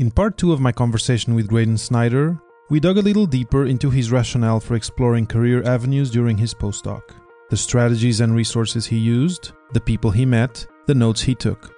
[0.00, 3.90] In part two of my conversation with Graydon Snider, we dug a little deeper into
[3.90, 7.02] his rationale for exploring career avenues during his postdoc,
[7.50, 11.76] the strategies and resources he used, the people he met, the notes he took.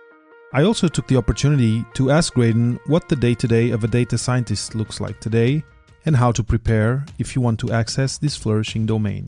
[0.52, 3.88] I also took the opportunity to ask Graydon what the day to day of a
[3.88, 5.64] data scientist looks like today
[6.06, 9.26] and how to prepare if you want to access this flourishing domain.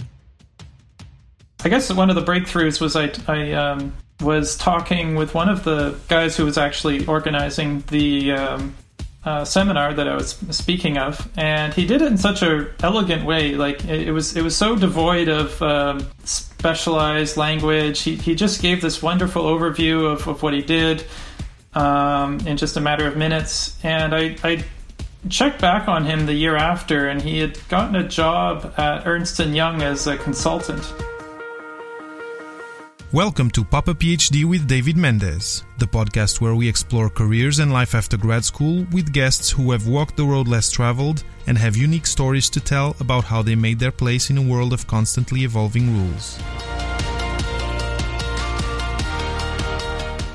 [1.65, 5.65] I guess one of the breakthroughs was I, I um, was talking with one of
[5.65, 8.77] the guys who was actually organizing the um,
[9.25, 13.25] uh, seminar that I was speaking of, and he did it in such a elegant
[13.25, 13.55] way.
[13.55, 18.01] Like it, it was, it was so devoid of um, specialized language.
[18.03, 21.05] He he just gave this wonderful overview of, of what he did
[21.75, 24.65] um, in just a matter of minutes, and I, I
[25.29, 29.41] checked back on him the year after, and he had gotten a job at Ernst
[29.41, 30.82] and Young as a consultant.
[33.14, 37.95] Welcome to Papa PhD with David Mendez, the podcast where we explore careers and life
[37.95, 42.06] after grad school with guests who have walked the road less traveled and have unique
[42.06, 45.97] stories to tell about how they made their place in a world of constantly evolving
[45.97, 46.41] rules.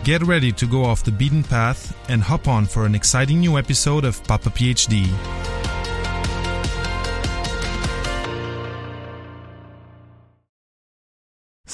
[0.05, 3.57] Get ready to go off the beaten path and hop on for an exciting new
[3.57, 5.48] episode of Papa PhD.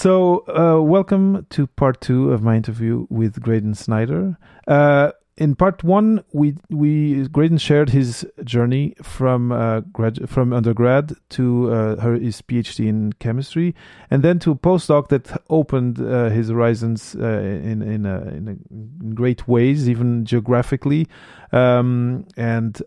[0.05, 4.37] So, uh, welcome to part two of my interview with Graydon Snider.
[4.67, 11.15] Uh, in part one, we we Graydon shared his journey from uh, grad from undergrad
[11.29, 13.73] to uh, her his PhD in chemistry,
[14.11, 18.47] and then to a postdoc that opened uh, his horizons uh, in in, a, in,
[18.47, 21.07] a, in, great ways, even geographically.
[21.51, 22.79] Um, and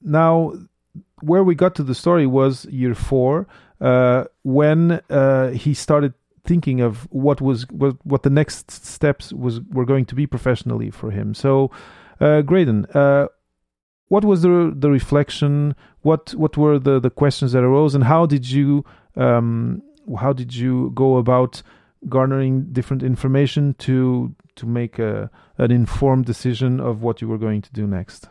[0.00, 0.54] now,
[1.20, 3.44] where we got to the story was year four uh,
[3.80, 9.84] when uh, he started thinking of what was what, what the next steps was were
[9.84, 11.34] going to be professionally for him.
[11.34, 11.70] So,
[12.20, 13.28] uh, Graydon, uh,
[14.08, 15.74] what was the the reflection?
[16.02, 18.84] What what were the the questions that arose, and how did you
[19.16, 19.82] um,
[20.18, 21.62] how did you go about
[22.08, 27.62] garnering different information to to make a an informed decision of what you were going
[27.62, 28.28] to do next?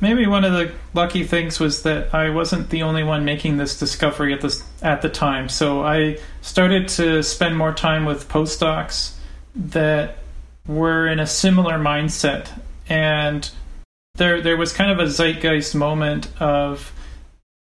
[0.00, 3.78] Maybe one of the lucky things was that I wasn't the only one making this
[3.78, 5.48] discovery at the at the time.
[5.48, 9.14] So I started to spend more time with postdocs
[9.54, 10.18] that
[10.66, 12.48] were in a similar mindset,
[12.88, 13.48] and
[14.16, 16.92] there there was kind of a zeitgeist moment of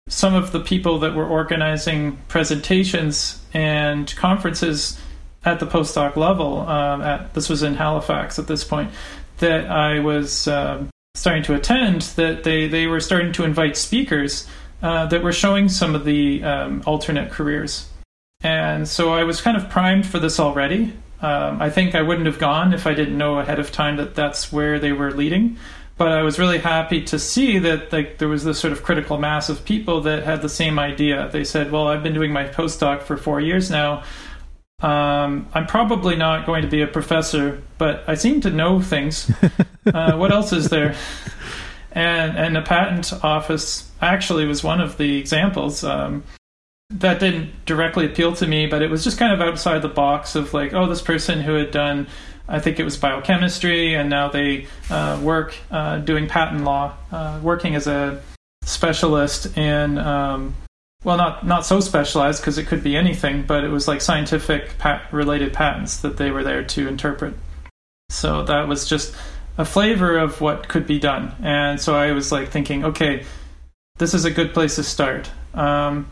[0.10, 5.00] some of the people that were organizing presentations and conferences
[5.46, 6.62] at the postdoc level.
[6.62, 8.92] Um, at this was in Halifax at this point
[9.38, 10.48] that I was.
[10.48, 10.90] Um,
[11.24, 14.46] starting to attend that they, they were starting to invite speakers
[14.82, 17.90] uh, that were showing some of the um, alternate careers.
[18.42, 20.92] And so I was kind of primed for this already.
[21.22, 24.16] Um, I think I wouldn't have gone if I didn't know ahead of time that
[24.16, 25.56] that's where they were leading.
[25.96, 29.18] But I was really happy to see that like there was this sort of critical
[29.18, 31.30] mass of people that had the same idea.
[31.32, 34.04] They said, "Well, I've been doing my postdoc for four years now.
[34.84, 39.32] Um, I'm probably not going to be a professor, but I seem to know things.
[39.86, 40.96] uh, what else is there?
[41.94, 45.84] And and the patent office actually was one of the examples.
[45.84, 46.24] Um,
[46.90, 50.36] that didn't directly appeal to me, but it was just kind of outside the box
[50.36, 52.08] of like, oh, this person who had done,
[52.48, 57.40] I think it was biochemistry, and now they uh, work uh, doing patent law, uh,
[57.42, 58.22] working as a
[58.64, 60.56] specialist in um,
[61.04, 64.78] well, not not so specialized because it could be anything, but it was like scientific
[64.78, 67.34] pat- related patents that they were there to interpret.
[68.10, 69.16] So that was just
[69.58, 73.26] a flavor of what could be done, and so I was like thinking, okay,
[73.98, 76.10] this is a good place to start, um,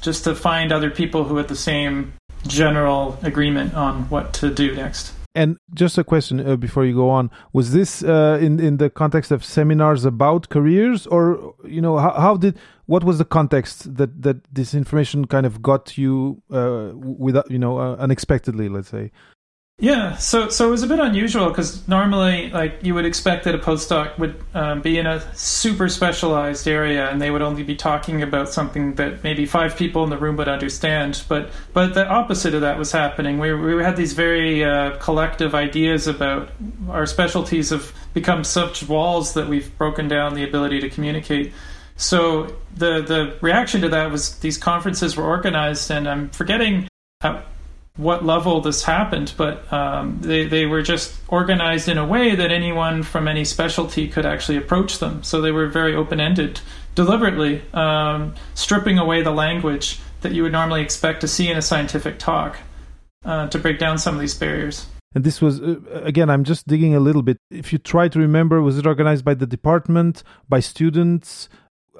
[0.00, 2.14] just to find other people who had the same
[2.46, 5.12] general agreement on what to do next.
[5.34, 8.88] And just a question uh, before you go on: Was this uh, in in the
[8.88, 12.56] context of seminars about careers, or you know, how, how did
[12.86, 17.58] what was the context that that this information kind of got you uh, without you
[17.58, 18.68] know uh, unexpectedly?
[18.68, 19.10] Let's say.
[19.78, 23.56] Yeah, so so it was a bit unusual because normally, like you would expect that
[23.56, 27.74] a postdoc would um, be in a super specialized area, and they would only be
[27.74, 31.24] talking about something that maybe five people in the room would understand.
[31.28, 33.40] But but the opposite of that was happening.
[33.40, 36.50] We we had these very uh, collective ideas about
[36.88, 41.52] our specialties have become such walls that we've broken down the ability to communicate.
[41.96, 46.86] So the the reaction to that was these conferences were organized, and I'm forgetting
[47.96, 52.50] what level this happened, but um, they, they were just organized in a way that
[52.50, 55.22] anyone from any specialty could actually approach them.
[55.22, 56.60] So they were very open ended,
[56.96, 61.62] deliberately um, stripping away the language that you would normally expect to see in a
[61.62, 62.58] scientific talk
[63.24, 64.86] uh, to break down some of these barriers.
[65.14, 67.38] And this was, uh, again, I'm just digging a little bit.
[67.48, 71.48] If you try to remember, was it organized by the department, by students?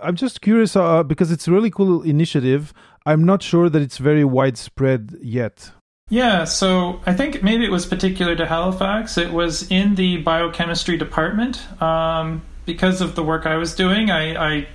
[0.02, 2.74] I'm just curious uh, because it's a really cool initiative.
[3.06, 5.70] I'm not sure that it's very widespread yet.
[6.10, 9.16] Yeah, so I think maybe it was particular to Halifax.
[9.16, 11.60] It was in the biochemistry department.
[11.82, 14.66] Um, because of the work I was doing, I, I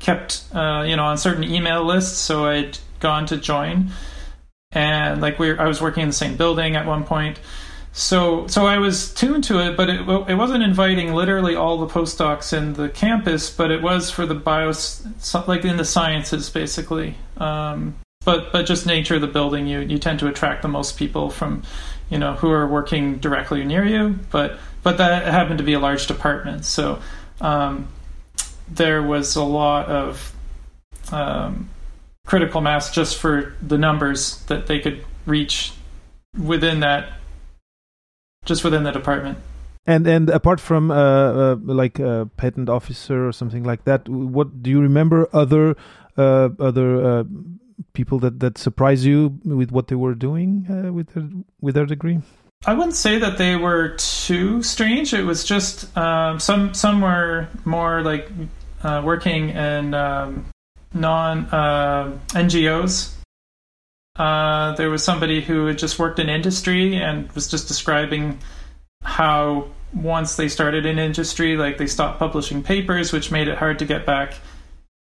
[0.00, 3.90] kept, uh, you know, on certain email lists, so I'd gone to join.
[4.72, 7.40] And like we, I was working in the same building at one point,
[7.92, 11.88] so so I was tuned to it, but it it wasn't inviting literally all the
[11.88, 14.72] postdocs in the campus, but it was for the bio
[15.48, 17.16] like in the sciences basically.
[17.36, 20.98] Um, but but just nature of the building, you you tend to attract the most
[20.98, 21.62] people from,
[22.10, 24.18] you know, who are working directly near you.
[24.30, 27.00] But but that happened to be a large department, so
[27.40, 27.88] um,
[28.68, 30.34] there was a lot of
[31.12, 31.68] um,
[32.26, 35.72] critical mass just for the numbers that they could reach
[36.38, 37.12] within that
[38.44, 39.38] just within the department.
[39.86, 44.62] And and apart from uh, uh, like a patent officer or something like that, what
[44.62, 45.74] do you remember other
[46.16, 47.24] uh, other uh,
[48.00, 51.28] people that that surprise you with what they were doing uh, with their
[51.60, 52.18] with their degree?
[52.66, 55.14] I wouldn't say that they were too strange.
[55.14, 58.28] It was just um, some some were more like
[58.82, 60.46] uh, working in um,
[60.92, 62.94] non NGOs
[64.20, 68.38] uh, there was somebody who had just worked in industry and was just describing
[69.02, 73.78] how once they started in industry, like they stopped publishing papers, which made it hard
[73.78, 74.34] to get back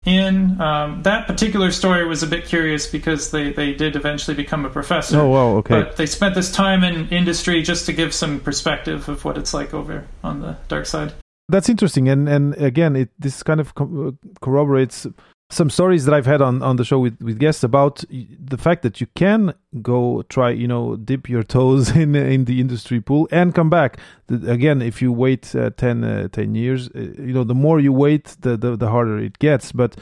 [0.04, 0.60] in.
[0.60, 4.70] Um, that particular story was a bit curious because they, they did eventually become a
[4.70, 5.20] professor.
[5.20, 5.82] Oh, wow, okay.
[5.82, 9.54] But they spent this time in industry just to give some perspective of what it's
[9.54, 11.12] like over on the dark side.
[11.49, 15.06] That's interesting, and and again, it this kind of co- corroborates
[15.52, 18.82] some stories that I've had on, on the show with, with guests about the fact
[18.82, 23.28] that you can go try, you know, dip your toes in in the industry pool
[23.31, 23.99] and come back.
[24.28, 27.81] The, again, if you wait uh, 10, uh, 10 years, uh, you know, the more
[27.81, 29.72] you wait, the, the, the harder it gets.
[29.72, 29.96] But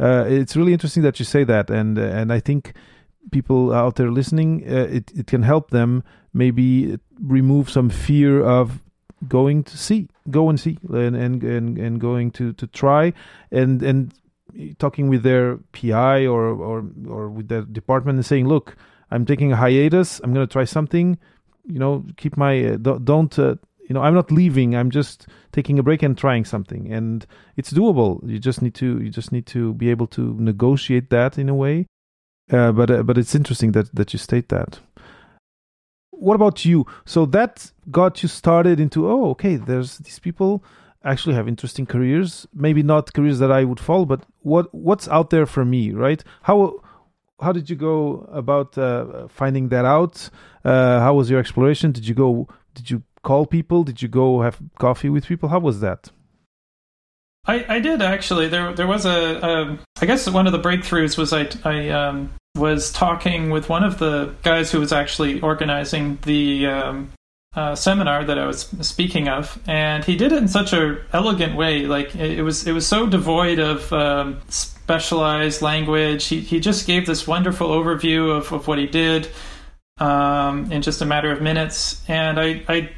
[0.00, 1.70] uh, it's really interesting that you say that.
[1.70, 2.74] And, uh, and I think
[3.30, 6.02] people out there listening, uh, it, it can help them
[6.34, 8.82] maybe remove some fear of
[9.28, 13.14] going to see go and see and and and, and going to to try
[13.50, 14.12] and and
[14.78, 18.76] talking with their PI or or or with their department and saying, "Look,
[19.10, 20.20] I'm taking a hiatus.
[20.22, 21.18] I'm going to try something.
[21.64, 23.56] You know, keep my uh, don't." Uh,
[23.88, 24.74] you know, I'm not leaving.
[24.74, 27.24] I'm just taking a break and trying something, and
[27.56, 28.20] it's doable.
[28.28, 31.54] You just need to you just need to be able to negotiate that in a
[31.54, 31.86] way.
[32.50, 34.80] Uh, but uh, but it's interesting that that you state that.
[36.10, 36.86] What about you?
[37.04, 39.56] So that got you started into oh okay.
[39.56, 40.64] There's these people
[41.06, 42.46] actually have interesting careers.
[42.52, 46.22] Maybe not careers that i would follow but what what's out there for me right?
[46.42, 46.80] How
[47.40, 50.30] how did you go about uh, finding that out?
[50.64, 51.92] Uh, how was your exploration?
[51.92, 53.84] Did you go did you call people?
[53.84, 55.48] Did you go have coffee with people?
[55.48, 56.10] How was that?
[57.46, 58.48] I i did actually.
[58.48, 59.18] There there was a,
[59.50, 63.84] a I guess one of the breakthroughs was i i um, was talking with one
[63.84, 67.12] of the guys who was actually organizing the um,
[67.56, 71.56] uh, seminar that I was speaking of, and he did it in such a elegant
[71.56, 71.86] way.
[71.86, 76.26] Like it, was, it was so devoid of um, specialized language.
[76.26, 79.28] He he just gave this wonderful overview of, of what he did
[79.98, 82.02] um, in just a matter of minutes.
[82.08, 82.90] And I I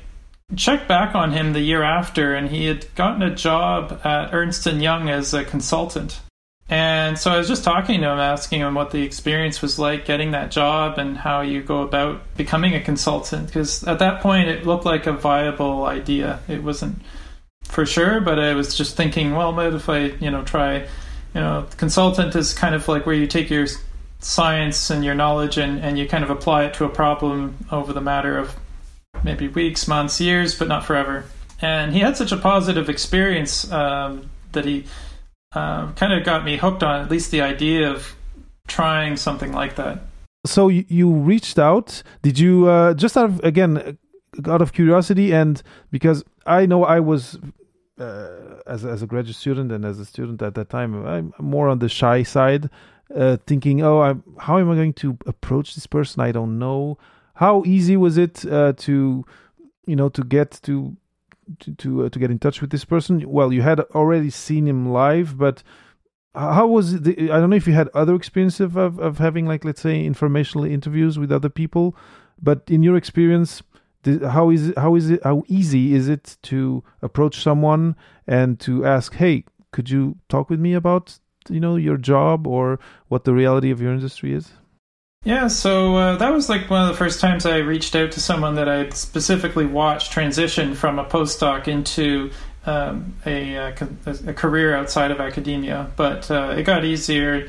[0.56, 4.66] checked back on him the year after, and he had gotten a job at Ernst
[4.66, 6.20] and Young as a consultant.
[6.70, 10.04] And so I was just talking to him, asking him what the experience was like
[10.04, 13.46] getting that job and how you go about becoming a consultant.
[13.46, 16.40] Because at that point, it looked like a viable idea.
[16.46, 17.00] It wasn't
[17.64, 21.40] for sure, but I was just thinking, well, what if I, you know, try, you
[21.40, 23.66] know, consultant is kind of like where you take your
[24.20, 27.94] science and your knowledge and, and you kind of apply it to a problem over
[27.94, 28.54] the matter of
[29.24, 31.24] maybe weeks, months, years, but not forever.
[31.62, 34.84] And he had such a positive experience um, that he
[35.52, 38.14] uh, kind of got me hooked on at least the idea of
[38.66, 40.00] trying something like that.
[40.46, 42.02] So you, reached out.
[42.22, 43.98] Did you uh, just out of again
[44.46, 47.38] out of curiosity and because I know I was
[47.98, 51.68] uh, as as a graduate student and as a student at that time I'm more
[51.68, 52.70] on the shy side,
[53.14, 56.20] uh, thinking, oh, I'm, how am I going to approach this person?
[56.20, 56.98] I don't know.
[57.34, 59.24] How easy was it uh, to
[59.86, 60.96] you know to get to
[61.60, 63.28] to to, uh, to get in touch with this person?
[63.28, 65.62] Well, you had already seen him live, but
[66.34, 67.02] how was?
[67.02, 69.80] The, I don't know if you had other experience of, of, of having like let's
[69.80, 71.96] say informational interviews with other people,
[72.40, 73.62] but in your experience,
[74.04, 78.84] how is it, how is it how easy is it to approach someone and to
[78.84, 82.78] ask, hey, could you talk with me about you know your job or
[83.08, 84.52] what the reality of your industry is?
[85.24, 88.20] Yeah, so uh, that was like one of the first times I reached out to
[88.20, 92.30] someone that I specifically watched transition from a postdoc into
[92.64, 93.74] um, a, a,
[94.28, 95.90] a, career outside of academia.
[95.96, 97.48] But uh, it got easier.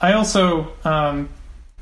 [0.00, 1.28] I also um,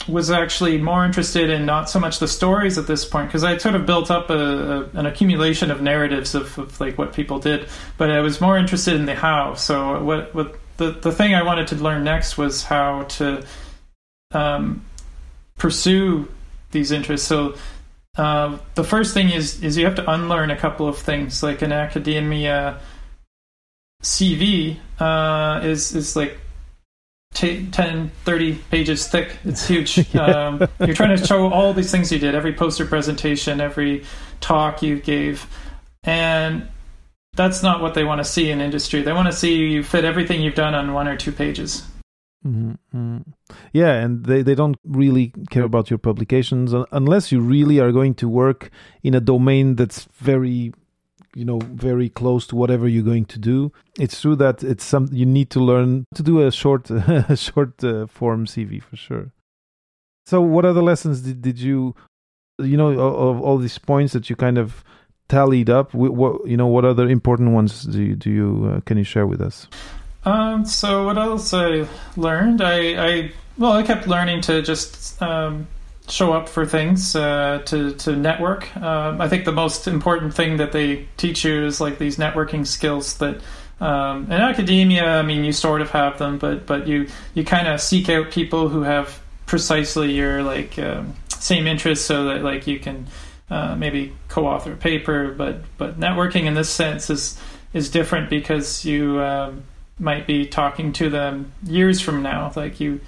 [0.09, 3.57] was actually more interested in not so much the stories at this point because I
[3.57, 7.41] sort of built up a, a, an accumulation of narratives of, of, like what people
[7.41, 7.69] did,
[7.99, 9.55] but I was more interested in the how.
[9.55, 13.45] So what what the the thing I wanted to learn next was how to
[14.33, 14.85] um,
[15.57, 16.29] pursue
[16.71, 17.27] these interests.
[17.27, 17.55] So
[18.17, 21.43] uh, the first thing is is you have to unlearn a couple of things.
[21.43, 22.81] Like an academia
[24.03, 26.39] CV uh, is is like
[27.35, 29.37] t- 10, 30 pages thick.
[29.45, 30.15] It's huge.
[30.17, 34.05] um, you're trying to show all these things you did, every poster presentation, every
[34.41, 35.47] talk you gave.
[36.03, 36.69] And
[37.35, 39.03] that's not what they want to see in industry.
[39.03, 41.87] They want to see you fit everything you've done on one or two pages.
[42.47, 43.19] Mm-hmm.
[43.73, 48.15] Yeah, and they, they don't really care about your publications unless you really are going
[48.17, 48.71] to work
[49.03, 50.73] in a domain that's very
[51.35, 53.73] you know very close to whatever you're going to do.
[53.99, 57.83] It's true that it's some you need to learn to do a short a short
[57.85, 59.33] uh, form cv for sure.
[60.25, 61.95] So what other lessons did, did you
[62.59, 64.83] you know of all these points that you kind of
[65.29, 68.97] tallied up what you know what other important ones do you, do you uh, can
[68.97, 69.67] you share with us
[70.27, 75.67] um so what else i learned i i well i kept learning to just um
[76.09, 78.75] show up for things uh, to to network.
[78.77, 82.67] Uh, I think the most important thing that they teach you is like these networking
[82.67, 83.41] skills that.
[83.79, 87.69] Um, in academia, I mean, you sort of have them, but but you you kind
[87.69, 92.67] of seek out people who have precisely your like um, same interests, so that like
[92.67, 93.07] you can
[93.51, 95.31] uh, maybe co-author a paper.
[95.31, 97.39] But but networking in this sense is
[97.75, 99.65] is different because you um,
[99.99, 102.53] might be talking to them years from now.
[102.55, 103.01] Like you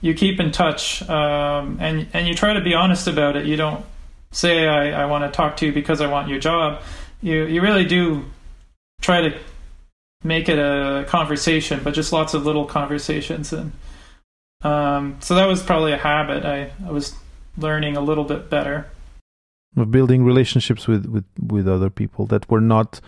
[0.00, 3.46] you keep in touch um, and and you try to be honest about it.
[3.46, 3.84] You don't
[4.30, 6.82] say I, I want to talk to you because I want your job.
[7.22, 8.24] You you really do
[9.00, 9.38] try to
[10.22, 13.72] make it a conversation, but just lots of little conversations and
[14.62, 17.14] um, so that was probably a habit I, I was
[17.56, 18.90] learning a little bit better.
[19.76, 23.00] Of building relationships with, with, with other people that were not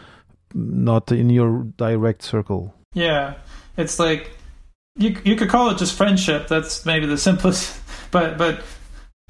[0.55, 2.75] not in your direct circle.
[2.95, 3.35] Yeah.
[3.77, 4.31] It's like
[4.97, 6.49] you you could call it just friendship.
[6.49, 7.81] That's maybe the simplest.
[8.11, 8.63] But but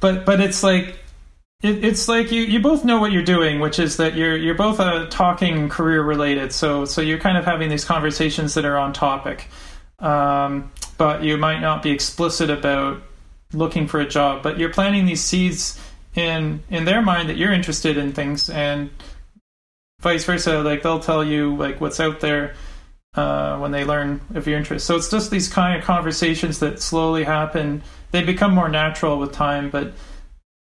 [0.00, 0.98] but but it's like
[1.62, 4.54] it, it's like you, you both know what you're doing, which is that you're you're
[4.54, 6.52] both uh, talking career related.
[6.52, 9.48] So so you're kind of having these conversations that are on topic,
[9.98, 13.02] um, but you might not be explicit about
[13.52, 14.42] looking for a job.
[14.42, 15.80] But you're planting these seeds
[16.14, 18.90] in in their mind that you're interested in things, and
[20.00, 20.62] vice versa.
[20.62, 22.54] Like they'll tell you like what's out there
[23.14, 24.86] uh, when they learn of your interest.
[24.86, 27.82] So it's just these kind of conversations that slowly happen.
[28.10, 29.92] They become more natural with time, but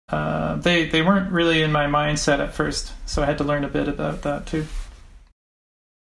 [0.09, 2.93] uh, they they weren't really in my mindset at first.
[3.07, 4.67] So I had to learn a bit about that too.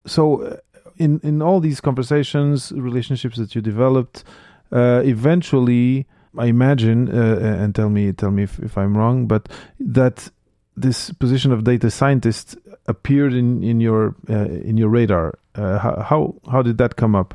[0.06, 0.56] So, uh,
[0.96, 4.24] in in all these conversations, relationships that you developed,
[4.70, 9.48] uh, eventually, I imagine, uh, and tell me tell me if, if I'm wrong, but
[9.80, 10.30] that
[10.76, 15.38] this position of data scientist appeared in in your uh, in your radar.
[15.54, 17.34] Uh, how how did that come up?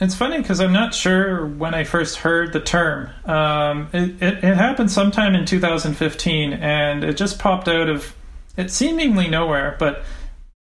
[0.00, 3.10] It's funny because I'm not sure when I first heard the term.
[3.26, 8.16] Um, it, it, it, happened sometime in 2015, and it just popped out of
[8.56, 9.76] it seemingly nowhere.
[9.78, 10.02] But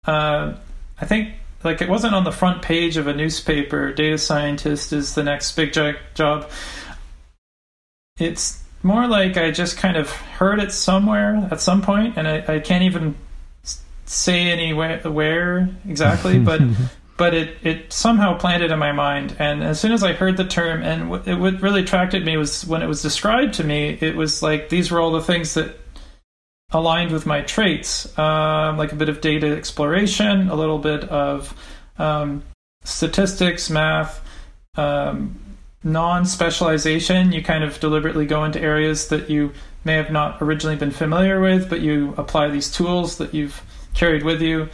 [0.06, 0.54] uh,
[1.01, 1.34] I think
[1.66, 3.92] like it wasn't on the front page of a newspaper.
[3.92, 6.50] Data scientist is the next big job.
[8.18, 12.56] It's more like I just kind of heard it somewhere at some point, and I,
[12.56, 13.16] I can't even
[14.10, 16.62] say anywhere where exactly, but
[17.18, 19.36] but it it somehow planted in my mind.
[19.40, 22.38] And as soon as I heard the term, and w- it what really attracted me
[22.38, 25.54] was when it was described to me, it was like these were all the things
[25.56, 25.80] that
[26.72, 31.54] aligned with my traits, um, like a bit of data exploration, a little bit of
[31.98, 32.44] um,
[32.84, 34.24] statistics, math.
[34.76, 35.40] Um,
[35.84, 39.54] non specialization, you kind of deliberately go into areas that you
[39.86, 43.62] may have not originally been familiar with, but you apply these tools that you've
[43.98, 44.70] carried with you.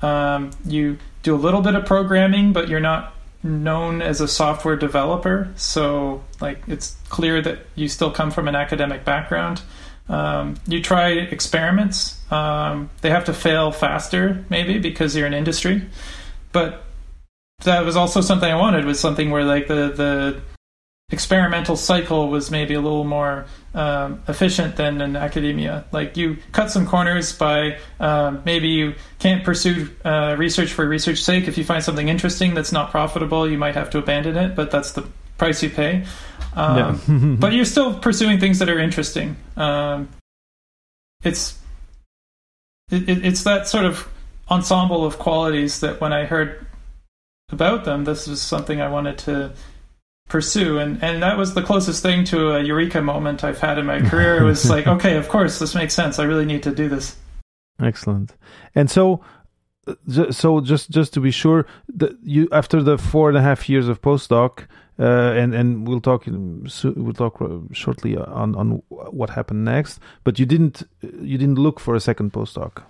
[0.00, 4.76] Um, you do a little bit of programming, but you're not known as a software
[4.76, 5.52] developer.
[5.56, 9.62] So, like, it's clear that you still come from an academic background.
[10.08, 12.20] Um, you try experiments.
[12.30, 15.82] Um, they have to fail faster, maybe, because you're in industry.
[16.52, 16.84] But
[17.64, 20.40] that was also something I wanted was something where like the the
[21.10, 25.84] experimental cycle was maybe a little more um, efficient than in academia.
[25.92, 31.22] Like you cut some corners by um, maybe you can't pursue uh, research for research
[31.22, 31.46] sake.
[31.46, 34.70] If you find something interesting that's not profitable, you might have to abandon it, but
[34.72, 35.06] that's the
[35.38, 36.04] price you pay.
[36.54, 37.36] Um, Yeah.
[37.38, 39.36] but you're still pursuing things that are interesting.
[39.56, 40.08] Um,
[41.22, 41.58] it's
[42.90, 44.08] it, it- it's that sort of
[44.50, 46.66] ensemble of qualities that when I heard
[47.50, 49.52] about them, this was something I wanted to
[50.28, 53.86] pursue, and and that was the closest thing to a eureka moment I've had in
[53.86, 54.38] my career.
[54.38, 56.18] It was like, okay, of course, this makes sense.
[56.18, 57.16] I really need to do this.
[57.80, 58.34] Excellent.
[58.74, 59.22] And so,
[59.86, 63.68] uh, so just just to be sure, that you after the four and a half
[63.68, 64.66] years of postdoc,
[64.98, 70.00] uh, and and we'll talk we'll talk uh, shortly on on what happened next.
[70.24, 72.82] But you didn't you didn't look for a second postdoc.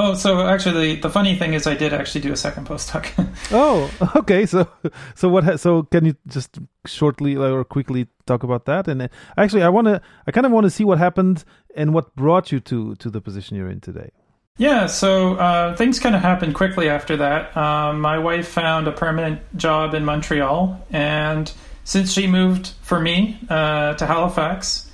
[0.00, 3.04] Oh, so actually, the funny thing is, I did actually do a second postdoc.
[3.50, 4.46] Oh, okay.
[4.46, 4.68] So
[5.14, 5.42] so what?
[5.44, 8.86] Ha- so can you just shortly or quickly talk about that?
[8.86, 11.92] And uh, actually, I want to I kind of want to see what happened and
[11.94, 14.10] what brought you to to the position you're in today.
[14.58, 17.56] Yeah, so uh, things kind of happened quickly after that.
[17.56, 21.52] Um, my wife found a permanent job in Montreal, and
[21.84, 24.87] since she moved for me uh, to Halifax,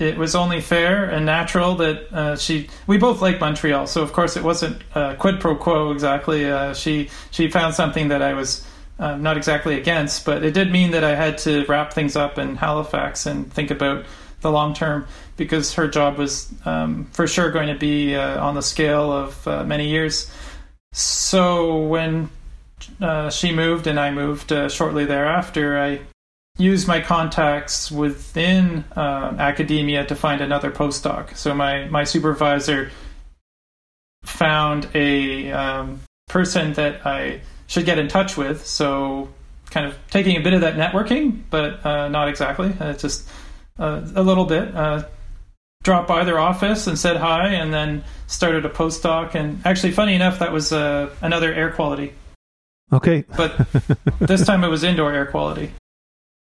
[0.00, 2.68] it was only fair and natural that uh, she.
[2.86, 6.50] We both like Montreal, so of course it wasn't uh, quid pro quo exactly.
[6.50, 8.66] Uh, she she found something that I was.
[8.98, 12.36] Uh, not exactly against, but it did mean that I had to wrap things up
[12.36, 14.04] in Halifax and think about
[14.42, 15.06] the long term
[15.38, 19.48] because her job was um, for sure going to be uh, on the scale of
[19.48, 20.30] uh, many years.
[20.92, 22.28] So when
[23.30, 26.00] she moved and I moved shortly thereafter, I
[26.60, 31.36] used my contacts within uh, academia to find another postdoc.
[31.36, 32.90] So my my supervisor
[34.24, 38.66] found a um, person that I should get in touch with.
[38.66, 39.28] So
[39.70, 42.74] kind of taking a bit of that networking, but uh, not exactly.
[42.78, 43.28] Uh, just
[43.78, 44.74] uh, a little bit.
[44.74, 45.04] Uh,
[45.82, 49.34] dropped by their office and said hi, and then started a postdoc.
[49.34, 52.12] And actually, funny enough, that was uh, another air quality,
[52.92, 53.24] Okay.
[53.34, 53.56] but
[54.18, 55.72] this time it was indoor air quality.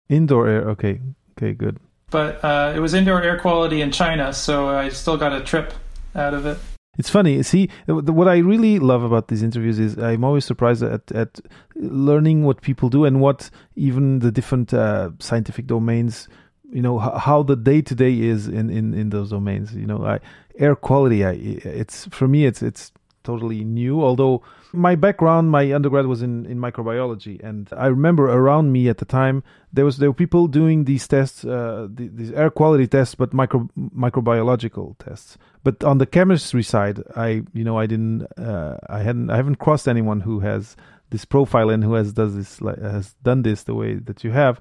[0.09, 0.69] Indoor air.
[0.69, 0.99] Okay.
[1.37, 1.53] Okay.
[1.53, 1.79] Good.
[2.09, 5.73] But uh, it was indoor air quality in China, so I still got a trip
[6.13, 6.59] out of it.
[6.99, 7.41] It's funny.
[7.41, 11.39] See, what I really love about these interviews is I'm always surprised at at
[11.75, 16.27] learning what people do and what even the different uh, scientific domains.
[16.71, 19.73] You know how the day to day is in, in in those domains.
[19.73, 20.19] You know, I,
[20.59, 21.25] air quality.
[21.25, 22.45] I it's for me.
[22.45, 22.91] It's it's
[23.23, 24.03] totally new.
[24.03, 28.97] Although my background, my undergrad was in, in microbiology, and I remember around me at
[28.97, 32.87] the time there was there were people doing these tests, uh, the, these air quality
[32.87, 35.37] tests, but micro microbiological tests.
[35.63, 39.57] But on the chemistry side, I you know I didn't uh, I hadn't I haven't
[39.57, 40.75] crossed anyone who has
[41.11, 44.59] this profile and who has does this has done this the way that you have.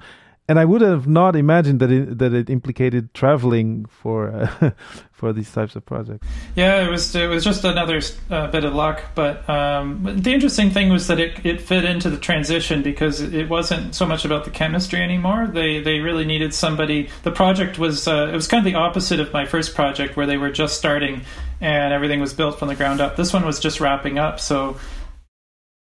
[0.48, 4.70] And I would have not imagined that it, that it implicated traveling for uh,
[5.12, 6.26] for these types of projects.
[6.56, 10.70] Yeah, it was it was just another uh, bit of luck, but um, the interesting
[10.70, 14.44] thing was that it, it fit into the transition because it wasn't so much about
[14.44, 15.46] the chemistry anymore.
[15.46, 17.08] They they really needed somebody.
[17.22, 20.26] The project was uh, it was kind of the opposite of my first project where
[20.26, 21.22] they were just starting
[21.60, 23.14] and everything was built from the ground up.
[23.14, 24.76] This one was just wrapping up, so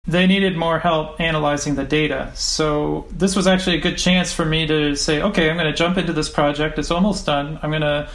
[0.06, 2.32] they needed more help analyzing the data.
[2.34, 5.78] So this was actually a good chance for me to say, okay, I'm going to
[5.78, 6.80] jump into this project.
[6.80, 7.60] It's almost done.
[7.62, 8.10] I'm going to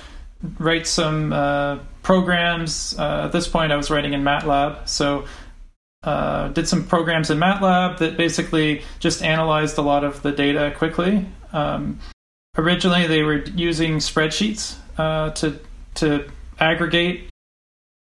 [0.59, 2.99] write some uh, programs.
[2.99, 5.27] Uh, at this point, I was writing in MATLAB, so
[6.03, 10.75] uh, did some programs in MATLAB that basically just analyzed a lot of the data
[10.77, 11.27] quickly.
[11.53, 11.99] Um,
[12.59, 15.59] originally, they were using spreadsheets uh, to
[15.95, 17.31] to aggregate,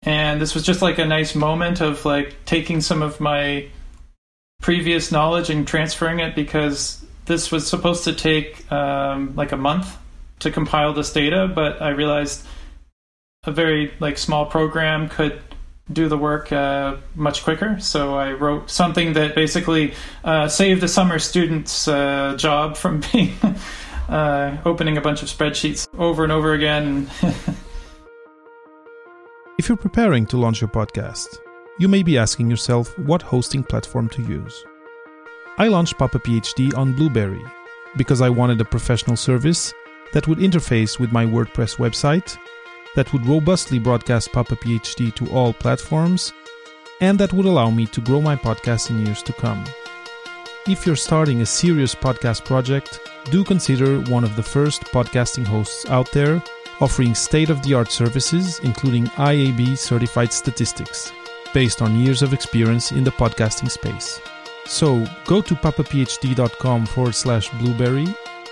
[0.04, 3.68] and this was just like a nice moment of like taking some of my
[4.62, 9.98] previous knowledge and transferring it because this was supposed to take um, like a month
[10.40, 12.46] to compile this data, but I realized
[13.44, 15.42] a very like small program could
[15.92, 17.80] do the work uh, much quicker.
[17.80, 23.34] So I wrote something that basically uh, saved a summer student's uh, job from being
[24.10, 27.10] uh, opening a bunch of spreadsheets over and over again.
[29.58, 31.40] If you're preparing to launch your podcast,
[31.80, 34.64] you may be asking yourself what hosting platform to use.
[35.58, 37.44] I launched Papa PhD on Blubrry
[37.96, 39.74] because I wanted a professional service
[40.14, 42.38] that would interface with my WordPress website,
[42.96, 46.34] that would robustly broadcast Papa PhD to all platforms,
[47.02, 49.64] and that would allow me to grow my podcast in years to come.
[50.68, 53.00] If you're starting a serious podcast project,
[53.32, 56.44] do consider one of the first podcasting hosts out there
[56.80, 61.12] offering state of the art services, including IAB certified statistics,
[61.54, 64.20] based on years of experience in the podcasting space.
[64.66, 68.08] So go to papaphd.com forward slash blubrry,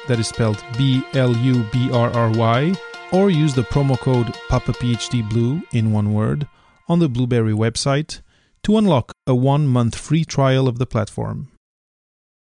[0.07, 2.73] that is spelled B L U B R R Y,
[3.11, 6.47] or use the promo code PapaPhDBlue in one word
[6.87, 8.21] on the Blubrry website
[8.63, 11.49] to unlock a one month free trial of the platform.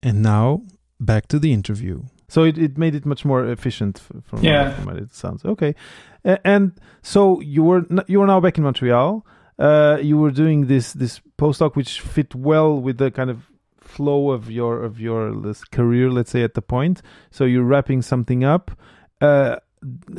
[0.03, 0.63] And now,
[1.01, 2.05] back to the interview.
[2.29, 4.75] So it, it made it much more efficient from, Yeah.
[4.75, 5.45] from what it sounds.
[5.45, 5.75] Okay,
[6.45, 9.25] and so you were you were now back in Montreal.
[9.59, 14.31] Uh, you were doing this this postdoc, which fit well with the kind of flow
[14.31, 17.03] of your of your this career, let's say at the point.
[17.31, 18.71] So you're wrapping something up.
[19.21, 19.57] Uh,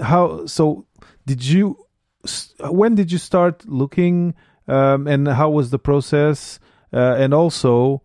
[0.01, 0.85] how so?
[1.25, 1.77] Did you?
[2.61, 4.35] When did you start looking?
[4.67, 6.59] Um, and how was the process?
[6.93, 8.01] Uh, and also,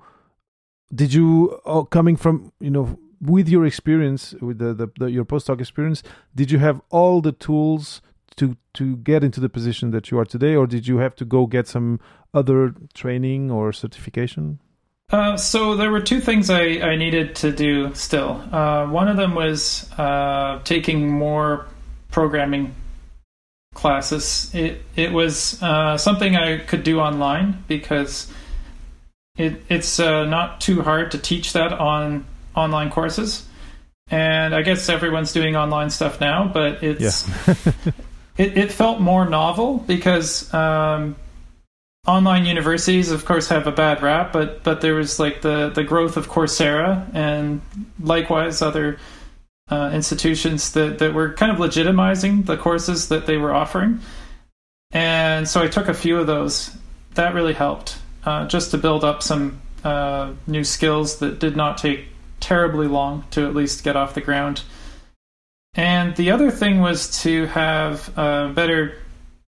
[0.95, 5.25] did you oh, coming from you know with your experience with the, the, the your
[5.25, 6.03] postdoc experience
[6.35, 8.01] did you have all the tools
[8.37, 11.25] to to get into the position that you are today or did you have to
[11.25, 12.01] go get some
[12.33, 14.59] other training or certification
[15.11, 18.41] Uh, so there were two things I, I needed to do still.
[18.53, 21.67] Uh, one of them was uh, taking more
[22.11, 22.75] programming
[23.75, 24.51] classes.
[24.55, 28.31] It it was uh, something I could do online because
[29.37, 33.47] it it's uh, not too hard to teach that on online courses.
[34.11, 37.29] And I guess everyone's doing online stuff now, but it's
[38.37, 41.15] it, it felt more novel because um,
[42.07, 45.85] online universities, of course, have a bad rap, but but there was like the the
[45.85, 47.61] growth of Coursera and
[48.01, 48.99] likewise other
[49.69, 54.01] uh, institutions that that were kind of legitimizing the courses that they were offering,
[54.91, 56.77] and so I took a few of those.
[57.15, 61.79] That really helped uh, just to build up some uh, new skills that did not
[61.79, 62.07] take
[62.41, 64.63] terribly long to at least get off the ground.
[65.75, 68.97] And the other thing was to have a better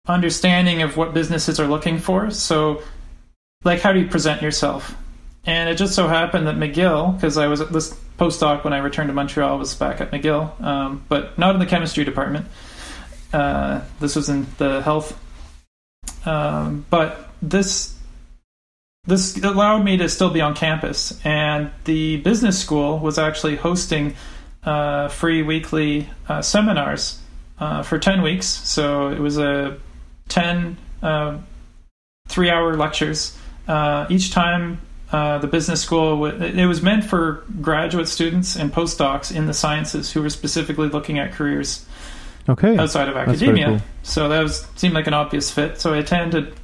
[0.06, 2.30] understanding of what businesses are looking for.
[2.30, 2.82] So,
[3.64, 4.96] like, how do you present yourself?
[5.44, 8.78] And it just so happened that McGill, because I was at this postdoc when I
[8.78, 12.46] returned to Montreal, was back at McGill, um, but not in the chemistry department.
[13.32, 15.18] Uh, this was in the health.
[16.24, 17.91] Um, but this
[19.04, 24.14] this allowed me to still be on campus, and the business school was actually hosting
[24.62, 27.18] uh, free weekly uh, seminars
[27.58, 28.46] uh, for 10 weeks.
[28.46, 29.78] So it was a
[30.28, 31.38] 10 uh,
[32.28, 33.36] three hour lectures.
[33.66, 38.72] Uh, each time uh, the business school, w- it was meant for graduate students and
[38.72, 41.84] postdocs in the sciences who were specifically looking at careers
[42.48, 43.66] okay outside of academia.
[43.66, 43.80] cool.
[44.02, 45.80] So that was seemed like an obvious fit.
[45.80, 46.54] So I attended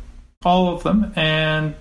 [0.44, 1.74] all of them, and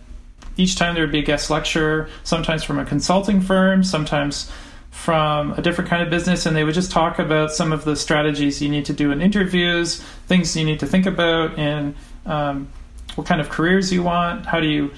[0.57, 4.51] each time there would be a guest lecturer, sometimes from a consulting firm, sometimes
[4.91, 7.95] from a different kind of business, and they would just talk about some of the
[7.95, 12.67] strategies you need to do in interviews, things you need to think about, and um,
[13.15, 14.45] what kind of careers you want.
[14.45, 14.91] How do you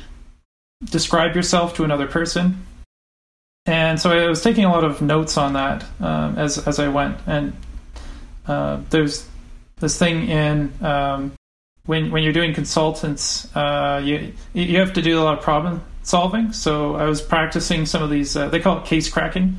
[0.85, 2.65] describe yourself to another person?
[3.65, 6.87] And so I was taking a lot of notes on that um, as as I
[6.87, 7.53] went, and
[8.47, 9.27] uh, there's
[9.79, 11.33] this thing in um,
[11.89, 15.81] when when you're doing consultants, uh, you you have to do a lot of problem
[16.03, 16.53] solving.
[16.53, 18.35] So I was practicing some of these.
[18.35, 19.57] Uh, they call it case cracking,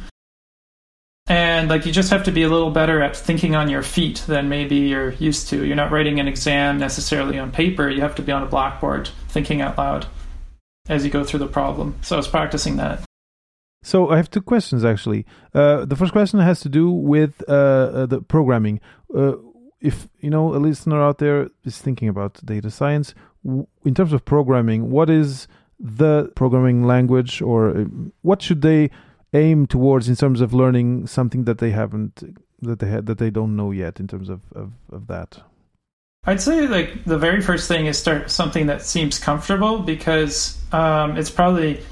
[1.26, 4.22] and like you just have to be a little better at thinking on your feet
[4.28, 5.66] than maybe you're used to.
[5.66, 7.90] You're not writing an exam necessarily on paper.
[7.90, 10.06] You have to be on a blackboard thinking out loud
[10.88, 11.96] as you go through the problem.
[12.02, 13.02] So I was practicing that.
[13.82, 15.26] So I have two questions actually.
[15.52, 18.78] Uh, the first question has to do with uh, uh, the programming.
[19.12, 19.32] Uh,
[19.80, 23.14] if you know a listener out there is thinking about data science,
[23.44, 27.84] in terms of programming, what is the programming language, or uh,
[28.22, 28.90] what should they
[29.32, 33.30] aim towards in terms of learning something that they haven't that they had that they
[33.30, 35.40] don't know yet in terms of of, of that?
[36.24, 41.16] I'd say like the very first thing is start something that seems comfortable because um,
[41.16, 41.82] it's probably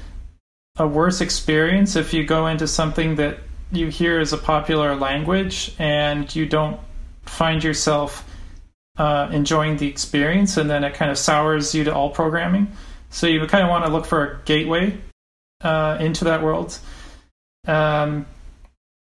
[0.77, 3.39] a worse experience if you go into something that
[3.71, 6.79] you hear as a popular language and you don't
[7.29, 8.25] find yourself
[8.97, 12.71] uh, enjoying the experience and then it kind of sours you to all programming.
[13.09, 14.97] So you kind of want to look for a gateway
[15.61, 16.77] uh, into that world.
[17.67, 18.25] Um,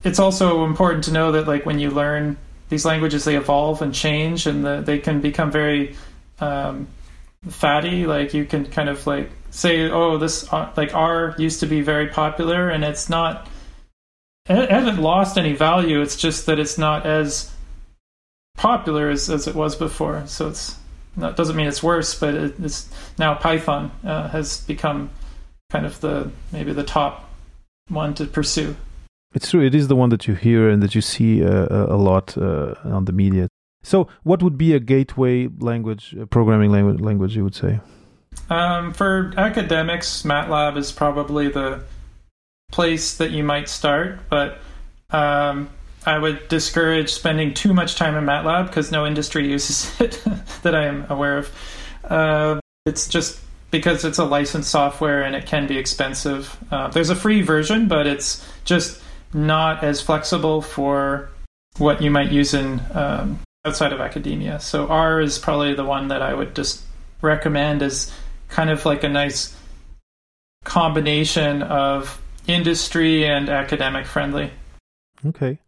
[0.04, 2.36] it's also important to know that like when you learn
[2.68, 5.96] these languages they evolve and change and the, they can become very
[6.40, 6.88] um,
[7.48, 11.66] fatty like you can kind of like say oh this uh, like r used to
[11.66, 13.48] be very popular and it's not
[14.48, 17.52] it hasn't lost any value it's just that it's not as
[18.54, 20.76] popular as, as it was before so it's
[21.16, 22.88] that doesn't mean it's worse but it, it's
[23.18, 25.10] now python uh, has become
[25.70, 27.30] kind of the maybe the top
[27.88, 28.76] one to pursue
[29.34, 29.64] It's true.
[29.64, 32.74] It is the one that you hear and that you see uh, a lot uh,
[32.84, 33.48] on the media.
[33.82, 37.00] So, what would be a gateway language, programming language?
[37.00, 37.80] Language, you would say?
[38.50, 41.82] Um, for academics, MATLAB is probably the
[42.70, 44.58] place that you might start, but
[45.10, 45.70] um,
[46.04, 50.22] I would discourage spending too much time in MATLAB because no industry uses it
[50.62, 51.50] that I am aware of.
[52.04, 56.56] Uh, it's just because it's a licensed software and it can be expensive.
[56.70, 59.00] Uh, there's a free version, but it's just
[59.32, 61.30] not as flexible for
[61.78, 64.60] what you might use in um, outside of academia.
[64.60, 66.82] So R is probably the one that I would just
[67.22, 68.12] recommend as
[68.48, 69.56] kind of like a nice
[70.64, 74.50] combination of industry and academic friendly.
[75.24, 75.58] Okay,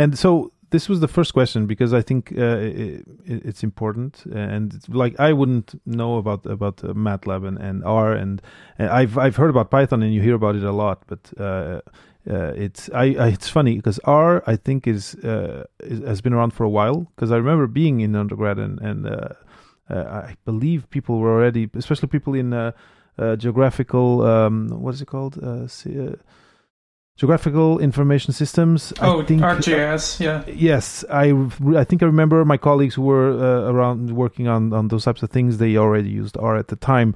[0.00, 4.72] and so this was the first question because I think uh, it, it's important, and
[4.72, 8.40] it's like I wouldn't know about about uh, MATLAB and, and R, and,
[8.78, 11.20] and, I've I've heard about Python, and you hear about it a lot, but.
[11.38, 11.80] Uh,
[12.28, 16.34] uh it's I, I, it's funny because R I think is, uh, is, has been
[16.34, 19.28] around for a while because I remember being in undergrad and and uh,
[19.88, 22.74] I believe people were already especially people in
[23.38, 25.38] geographical um, what is it called
[27.20, 28.94] geographical information systems.
[29.02, 30.42] Oh, I think, ArcGIS, yeah.
[30.46, 31.26] Yes, I
[31.76, 35.22] I think I remember my colleagues who were uh, around working on on those types
[35.22, 35.58] of things.
[35.58, 37.14] They already used R at the time.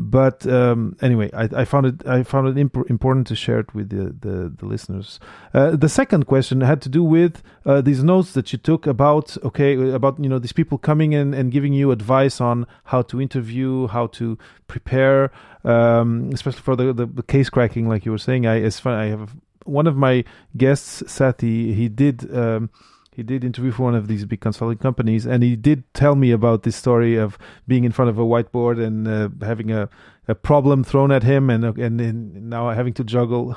[0.00, 3.74] But um, anyway, I, I, found it I found it imp- important to share it
[3.74, 5.18] with the the, the listeners.
[5.52, 9.36] Uh, the second question had to do with uh, these notes that you took about
[9.42, 13.20] okay about you know these people coming in and giving you advice on how to
[13.20, 15.32] interview, how to prepare,
[15.64, 18.46] um, especially for the, the, the case cracking, like you were saying.
[18.46, 19.34] I as fun, I have
[19.64, 20.22] one of my
[20.56, 21.74] guests, Sati.
[21.74, 22.32] He did.
[22.32, 22.70] Um,
[23.18, 26.30] he did interview for one of these big consulting companies, and he did tell me
[26.30, 29.88] about this story of being in front of a whiteboard and uh, having a,
[30.28, 33.56] a problem thrown at him, and and, and now having to juggle.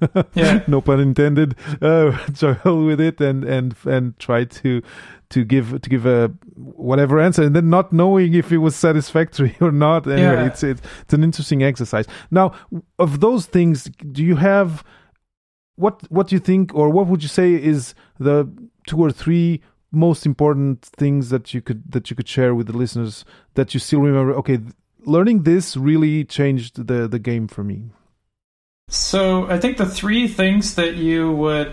[0.34, 0.62] yeah.
[0.66, 1.56] no pun intended.
[1.80, 4.82] Uh, juggle with it and and and try to
[5.30, 9.56] to give to give a whatever answer, and then not knowing if it was satisfactory
[9.62, 10.06] or not.
[10.06, 10.44] Anyway, yeah.
[10.44, 12.04] it's, it's it's an interesting exercise.
[12.30, 12.52] Now,
[12.98, 14.84] of those things, do you have?
[15.80, 18.46] what what do you think or what would you say is the
[18.86, 19.62] two or three
[19.92, 23.80] most important things that you could that you could share with the listeners that you
[23.80, 24.34] still remember.
[24.34, 24.58] Okay
[25.04, 27.84] learning this really changed the the game for me.
[28.88, 31.72] So i think the three things that you would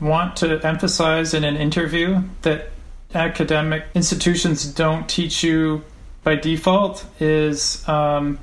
[0.00, 2.70] want to emphasize in an interview that
[3.14, 5.82] academic institutions don't teach you
[6.22, 8.38] by default is um,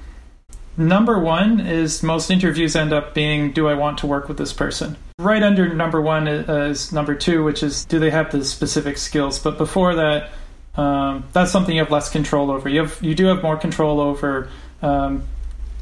[0.77, 4.53] Number one is most interviews end up being Do I want to work with this
[4.53, 4.95] person?
[5.17, 9.39] Right under number one is number two, which is Do they have the specific skills?
[9.39, 10.29] But before that,
[10.75, 12.69] um, that's something you have less control over.
[12.69, 14.49] You have you do have more control over
[14.83, 15.23] um,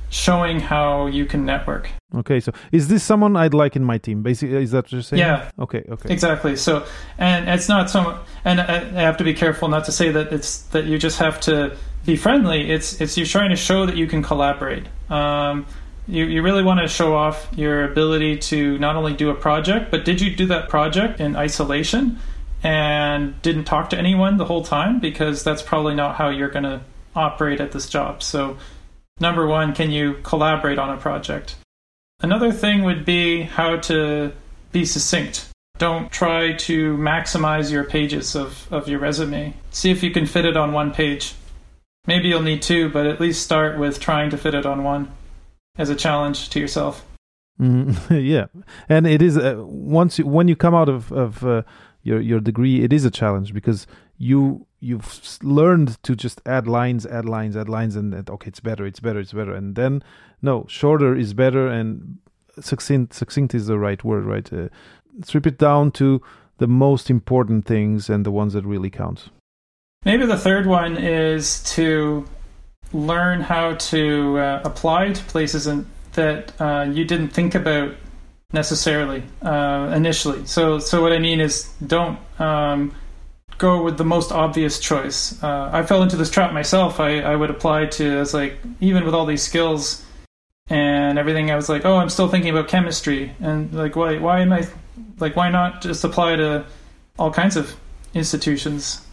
[0.09, 1.89] showing how you can network.
[2.15, 4.23] Okay, so is this someone I'd like in my team?
[4.23, 5.19] Basically, is that what you're saying?
[5.19, 5.51] Yeah.
[5.59, 5.83] Okay.
[5.89, 6.13] Okay.
[6.13, 6.55] Exactly.
[6.55, 6.85] So,
[7.17, 8.17] and it's not so.
[8.45, 11.41] And I have to be careful not to say that it's that you just have
[11.41, 12.71] to be friendly.
[12.71, 14.85] It's it's you're trying to show that you can collaborate.
[15.09, 15.65] Um,
[16.07, 19.89] you, you really want to show off your ability to not only do a project,
[19.89, 22.19] but did you do that project in isolation
[22.61, 24.99] and didn't talk to anyone the whole time?
[24.99, 26.81] Because that's probably not how you're going to
[27.15, 28.21] operate at this job.
[28.21, 28.57] So,
[29.19, 31.55] number one, can you collaborate on a project?
[32.19, 34.31] Another thing would be how to
[34.71, 35.47] be succinct.
[35.77, 39.53] Don't try to maximize your pages of, of your resume.
[39.71, 41.33] See if you can fit it on one page.
[42.07, 45.11] Maybe you'll need two, but at least start with trying to fit it on one
[45.77, 47.05] as a challenge to yourself.
[47.59, 48.45] Mm, yeah,
[48.89, 51.63] and it is uh, once you, when you come out of of uh,
[52.03, 53.87] your your degree, it is a challenge because
[54.17, 58.59] you you've learned to just add lines, add lines, add lines, and, and okay, it's
[58.59, 60.03] better, it's better, it's better, and then
[60.41, 62.17] no, shorter is better, and
[62.59, 64.51] succinct succinct is the right word, right?
[64.51, 64.69] Uh,
[65.23, 66.21] strip it down to
[66.57, 69.29] the most important things and the ones that really count.
[70.05, 72.25] Maybe the third one is to
[72.93, 77.95] learn how to uh, apply to places in, that uh, you didn't think about
[78.53, 80.45] necessarily uh, initially.
[80.45, 82.93] So, so what I mean is, don't um,
[83.57, 85.41] go with the most obvious choice.
[85.43, 86.99] Uh, I fell into this trap myself.
[86.99, 90.05] I, I would apply to, as like, even with all these skills
[90.67, 94.41] and everything, I was like, oh, I'm still thinking about chemistry, and like, why, why
[94.41, 94.67] am I,
[95.19, 96.65] like, why not just apply to
[97.17, 97.75] all kinds of
[98.13, 99.04] institutions?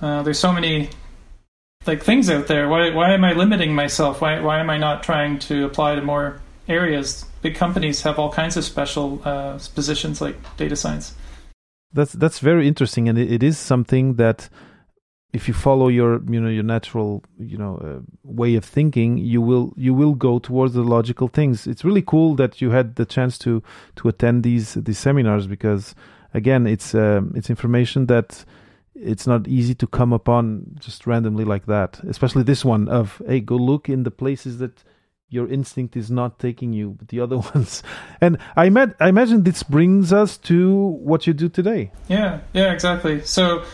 [0.00, 0.90] Uh, there's so many
[1.86, 2.68] like things out there.
[2.68, 4.20] Why why am I limiting myself?
[4.20, 7.24] Why why am I not trying to apply to more areas?
[7.42, 11.14] Big companies have all kinds of special uh, positions like data science.
[11.92, 14.48] That's that's very interesting, and it, it is something that
[15.32, 19.40] if you follow your you know your natural you know uh, way of thinking you
[19.40, 23.06] will you will go towards the logical things it's really cool that you had the
[23.06, 23.62] chance to
[23.94, 25.94] to attend these these seminars because
[26.34, 28.44] again it's um, it's information that
[28.94, 32.00] it's not easy to come upon just randomly like that.
[32.04, 34.82] Especially this one of hey, go look in the places that
[35.30, 37.82] your instinct is not taking you, but the other ones.
[38.20, 41.92] And I met, I imagine this brings us to what you do today.
[42.08, 43.22] Yeah, yeah, exactly.
[43.24, 43.64] So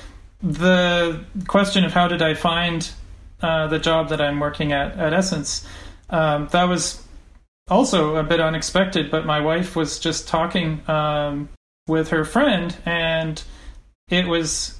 [0.42, 2.88] the question of how did I find
[3.40, 5.66] uh, the job that I'm working at at SSENSE,
[6.10, 7.02] um, that was
[7.68, 11.48] also a bit unexpected, but my wife was just talking um,
[11.88, 13.42] with her friend, and
[14.08, 14.78] it was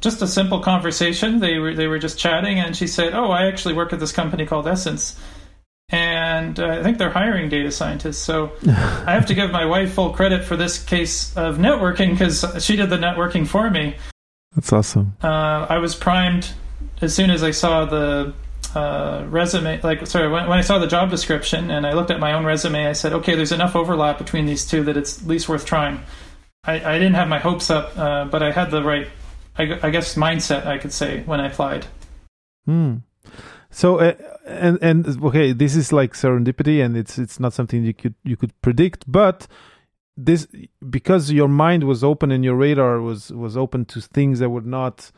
[0.00, 1.40] just a simple conversation.
[1.40, 4.12] They were they were just chatting, and she said, "Oh, I actually work at this
[4.12, 5.18] company called SSENSE."
[5.92, 8.18] And uh, I think they're hiring data scientists.
[8.18, 12.64] So I have to give my wife full credit for this case of networking because
[12.64, 13.96] she did the networking for me.
[14.54, 15.16] That's awesome.
[15.22, 16.50] Uh, I was primed
[17.00, 18.34] as soon as I saw the
[18.74, 19.80] uh, resume.
[19.82, 22.44] Like, sorry, when, when, I saw the job description and I looked at my own
[22.44, 25.64] resume, I said, okay, there's enough overlap between these two that it's at least worth
[25.64, 26.02] trying.
[26.64, 29.08] I, I didn't have my hopes up, uh, but I had the right,
[29.56, 30.66] I, I, guess, mindset.
[30.66, 31.86] I could say when I applied.
[32.66, 32.96] Hmm.
[33.70, 34.14] So uh,
[34.46, 38.36] and and okay, this is like serendipity, and it's it's not something you could you
[38.36, 39.46] could predict, but
[40.16, 40.46] this
[40.88, 44.60] because your mind was open and your radar was was open to things that were
[44.62, 45.10] not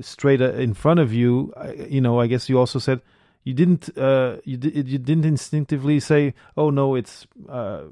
[0.00, 1.52] straight uh, in front of you.
[1.88, 3.00] You know, I guess you also said
[3.44, 7.84] you didn't uh, you you didn't instinctively say, "Oh no, it's uh,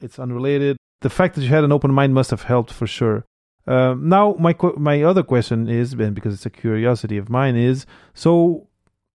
[0.00, 3.24] it's unrelated." The fact that you had an open mind must have helped for sure.
[3.66, 7.86] Um, now, my my other question is, and because it's a curiosity of mine, is
[8.12, 8.68] so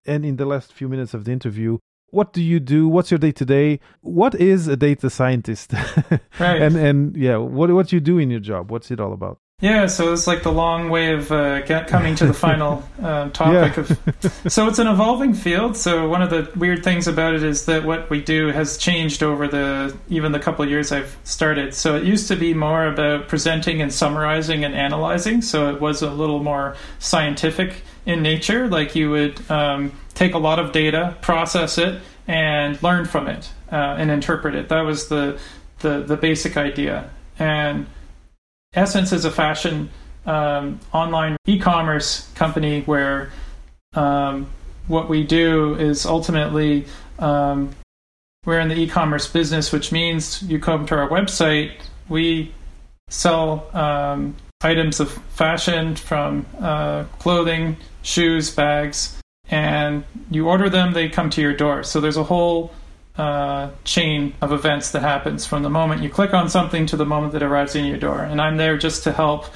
[0.06, 2.88] and in the last few minutes of the interview, what do you do?
[2.88, 3.80] What's your day to day?
[4.00, 5.72] What is a data scientist?
[6.40, 6.62] right.
[6.62, 8.70] And and yeah, what what you do in your job?
[8.70, 9.38] What's it all about?
[9.60, 13.28] Yeah, so it's like the long way of uh, get, coming to the final uh,
[13.28, 13.82] topic yeah.
[13.82, 14.00] of.
[14.52, 15.76] So it's an evolving field.
[15.76, 19.22] So one of the weird things about it is that what we do has changed
[19.22, 21.74] over the even the couple years I've started.
[21.74, 25.42] So it used to be more about presenting and summarizing and analyzing.
[25.42, 28.66] So it was a little more scientific in nature.
[28.66, 33.50] Like you would um, take a lot of data, process it, and learn from it
[33.70, 34.70] uh, and interpret it.
[34.70, 35.38] That was the
[35.80, 37.86] the the basic idea and
[38.74, 39.90] SSENSE is a fashion
[40.26, 43.32] um, online e-commerce company where
[43.94, 44.48] um,
[44.86, 46.86] what we do is ultimately
[47.18, 47.70] um,
[48.46, 51.72] we're in the e-commerce business, which means you come to our website,
[52.08, 52.54] we
[53.08, 59.18] sell um, items of fashion from uh, clothing, shoes, bags,
[59.50, 61.82] and you order them, they come to your door.
[61.82, 62.72] So there's a whole
[63.16, 67.04] uh, chain of events that happens from the moment you click on something to the
[67.04, 68.20] moment that arrives in your door.
[68.20, 69.46] And I'm there just to help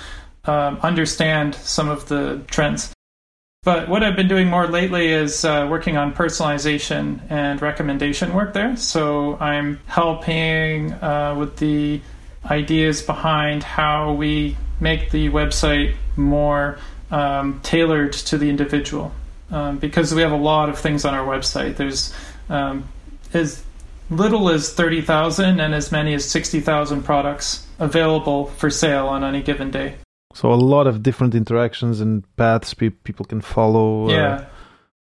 [0.45, 2.93] um, understand some of the trends.
[3.63, 8.53] But what I've been doing more lately is uh, working on personalization and recommendation work
[8.53, 8.77] there.
[8.77, 12.03] So I'm helping uh, with the
[12.45, 16.79] ideas behind how we make the website more
[17.11, 19.13] um, tailored to the individual.
[19.51, 21.77] Um, because we have a lot of things on our website.
[21.77, 22.13] There's
[22.51, 22.89] um,
[23.35, 23.63] as
[24.11, 29.71] little as 30,000 and as many as 60,000 products available for sale on any given
[29.71, 29.97] day.
[30.35, 34.09] So a lot of different interactions and paths pe- people can follow.
[34.09, 34.47] Uh, yeah.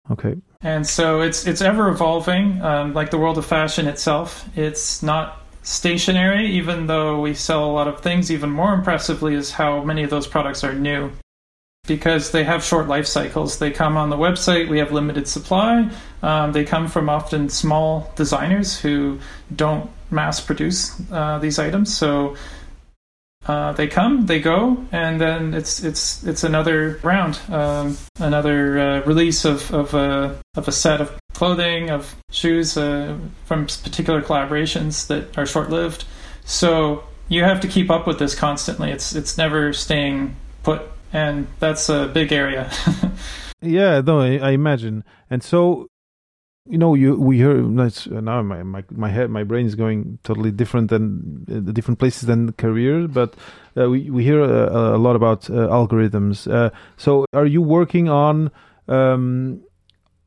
[0.09, 0.37] Uh, okay.
[0.63, 4.49] And so it's it's ever evolving, um, like the world of fashion itself.
[4.57, 8.31] It's not stationary, even though we sell a lot of things.
[8.31, 11.11] Even more impressively is how many of those products are new
[11.87, 13.59] because they have short life cycles.
[13.59, 15.91] They come on the website, we have limited supply.
[16.23, 19.19] Um, they come from often small designers who
[19.55, 21.95] don't mass produce uh, these items.
[21.95, 22.37] So
[23.47, 29.01] uh, they come, they go, and then it's it's it's another round, um, another uh,
[29.03, 35.09] release of of a of a set of clothing, of shoes uh, from particular collaborations
[35.09, 36.07] that are short lived.
[36.47, 38.91] So you have to keep up with this constantly.
[38.91, 40.81] It's it's never staying put
[41.15, 42.71] and that's a big area.
[43.63, 45.05] yeah, no, I, I, imagine.
[45.31, 45.87] And so,
[46.69, 50.51] you know, you we hear now my my my head, my brain is going totally
[50.51, 53.35] different than uh, different places than careers, but
[53.79, 56.53] uh, we we hear a, a lot about uh, algorithms.
[56.53, 58.51] Uh, so, are you working on?
[58.89, 59.63] Um,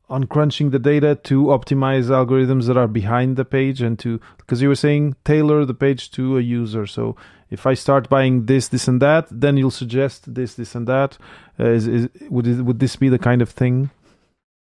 [0.08, 4.62] on crunching the data to optimize algorithms that are behind the page and to because
[4.62, 7.14] you were saying tailor the page to a user so
[7.50, 11.16] if I start buying this, this, and that, then you'll suggest this, this, and that.
[11.58, 13.90] Uh, is, is would it, would this be the kind of thing?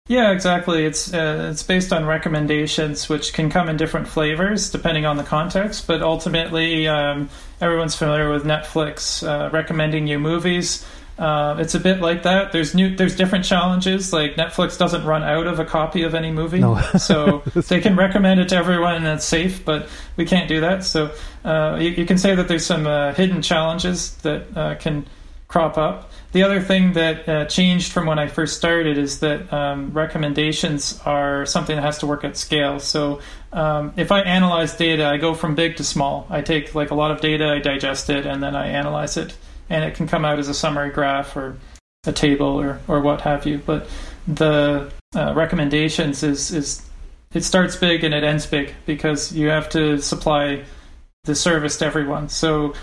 [0.07, 0.85] Yeah, exactly.
[0.85, 5.23] It's uh, it's based on recommendations, which can come in different flavors depending on the
[5.23, 5.85] context.
[5.85, 7.29] But ultimately, um,
[7.61, 10.85] everyone's familiar with Netflix uh, recommending you movies.
[11.19, 12.53] Uh, it's a bit like that.
[12.53, 14.13] There's new, there's different challenges.
[14.13, 16.79] Like Netflix doesn't run out of a copy of any movie, no.
[16.97, 19.65] so they can recommend it to everyone and it's safe.
[19.65, 20.85] But we can't do that.
[20.85, 25.05] So uh, you, you, can say that there's some uh, hidden challenges that uh, can
[25.49, 26.09] crop up.
[26.31, 31.01] The other thing that uh, changed from when I first started is that um, recommendations
[31.05, 32.79] are something that has to work at scale.
[32.79, 33.19] So
[33.51, 36.27] um, if I analyze data, I go from big to small.
[36.29, 39.35] I take like a lot of data, I digest it, and then I analyze it
[39.69, 41.57] and it can come out as a summary graph or
[42.05, 43.59] a table or, or what have you.
[43.65, 43.87] But
[44.27, 46.85] the uh, recommendations is is
[47.33, 50.63] it starts big and it ends big because you have to supply
[51.25, 52.29] the service to everyone.
[52.29, 52.73] So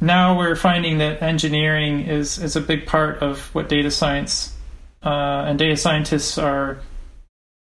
[0.00, 4.54] now we're finding that engineering is is a big part of what data science
[5.02, 6.78] uh, and data scientists are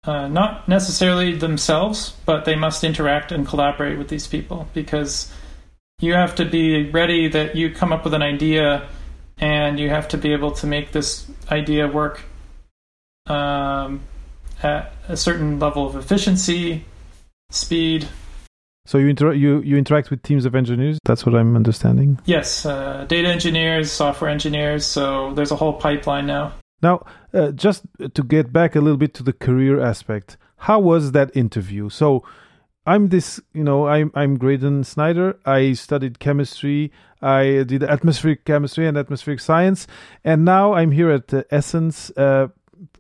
[0.05, 5.31] uh, not necessarily themselves, but they must interact and collaborate with these people because
[6.03, 8.87] you have to be ready that you come up with an idea
[9.37, 12.21] and you have to be able to make this idea work
[13.27, 14.01] um,
[14.61, 16.83] at a certain level of efficiency,
[17.49, 18.07] speed.
[18.85, 20.99] So you inter- you you interact with teams of engineers.
[21.05, 22.19] That's what I'm understanding.
[22.25, 24.85] Yes, uh, data engineers, software engineers.
[24.85, 26.51] So there's a whole pipeline now.
[26.81, 31.13] Now, uh, just to get back a little bit to the career aspect, how was
[31.13, 31.89] that interview?
[31.89, 32.25] So,
[32.85, 35.37] I'm this, you know, I'm I'm Graydon Snider.
[35.45, 36.91] I studied chemistry.
[37.21, 39.87] I did atmospheric chemistry and atmospheric science,
[40.25, 42.11] and now I'm here at uh, SSENSE.
[42.17, 42.47] Uh,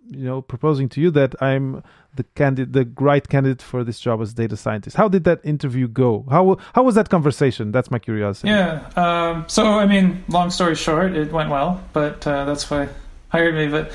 [0.09, 1.83] you know, proposing to you that I'm
[2.15, 4.95] the candidate, the right candidate for this job as data scientist.
[4.95, 6.25] How did that interview go?
[6.29, 7.71] How how was that conversation?
[7.71, 8.49] That's my curiosity.
[8.49, 8.87] Yeah.
[8.95, 12.89] Um, so, I mean, long story short, it went well, but uh, that's why
[13.29, 13.91] hired me, but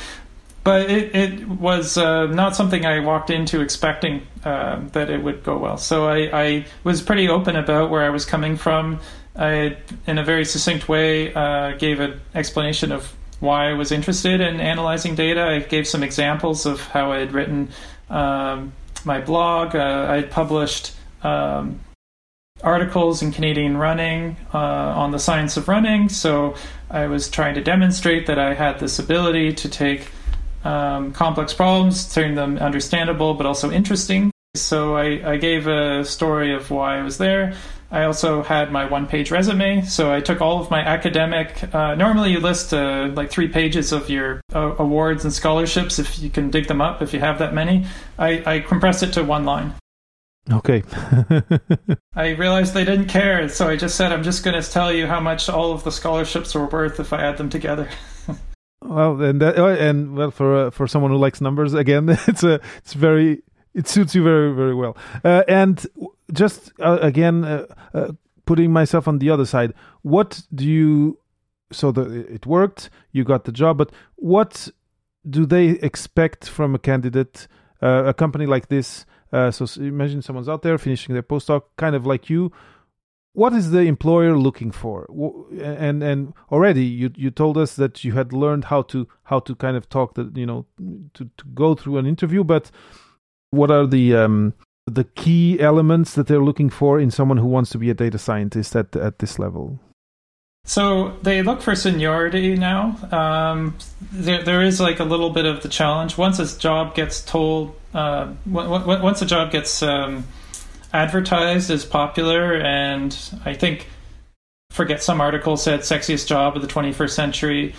[0.65, 5.43] but it, it was uh, not something I walked into expecting uh, that it would
[5.43, 5.79] go well.
[5.79, 9.01] So I, I, was pretty open about where I was coming from.
[9.37, 14.41] I, in a very succinct way, uh, gave an explanation of why I was interested
[14.41, 15.43] in analyzing data.
[15.43, 17.71] I gave some examples of how I had written
[18.11, 18.73] um,
[19.05, 19.77] my blog.
[19.77, 21.81] Uh, I had published um,
[22.63, 26.09] articles in Canadian Running uh, on the science of running.
[26.09, 26.57] So
[26.91, 30.11] I was trying to demonstrate that I had this ability to take
[30.65, 34.31] um, complex problems, turn them understandable but also interesting.
[34.55, 37.55] So I, I, gave a story of why I was there.
[37.91, 39.83] I also had my one page resume.
[39.83, 41.63] So I took all of my academic.
[41.73, 46.19] Uh, normally, you list uh, like three pages of your uh, awards and scholarships if
[46.19, 47.87] you can dig them up, if you have that many.
[48.19, 49.75] I, I compressed it to one line.
[50.51, 50.83] Okay.
[52.15, 55.07] I realized they didn't care, so I just said, I'm just going to tell you
[55.07, 57.89] how much all of the scholarships were worth if I add them together.
[58.83, 62.43] well, and that, oh, and well, for uh, for someone who likes numbers, again, it's
[62.43, 63.43] a it's very
[63.75, 64.97] it suits you very very well.
[65.25, 65.87] Uh, and
[66.33, 68.13] just uh, again, uh, uh,
[68.47, 71.19] putting myself on the other side, what do you?
[71.71, 74.71] So the, it worked, you got the job, but what
[75.29, 77.47] do they expect from a candidate?
[77.81, 81.95] Uh, a company like this uh, so imagine someone's out there finishing their postdoc, kind
[81.95, 82.53] of like you.
[83.39, 85.07] What is the employer looking for?
[85.63, 89.55] And and already you you told us that you had learned how to how to
[89.55, 90.67] kind of talk that you know
[91.15, 92.43] to to go through an interview.
[92.43, 92.73] But
[93.51, 94.55] what are the um,
[94.87, 98.19] the key elements that they're looking for in someone who wants to be a data
[98.19, 99.79] scientist at at this level?
[100.65, 102.97] So they look for seniority now.
[103.13, 103.79] Um,
[104.13, 106.19] there, there is like a little bit of the challenge.
[106.19, 110.25] Once a job gets told, uh, once a job gets um,
[111.03, 113.87] advertised as popular, and I think,
[114.71, 117.75] forget some article said sexiest job of the 21st century.